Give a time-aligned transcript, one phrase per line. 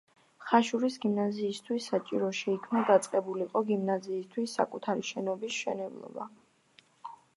[0.51, 6.27] ხაშურის გიმნაზიისთვის საჭირო შეიქმნა დაწყებულიყო გიმნაზიისთვის საკუთარი შენობის მშენებლობა.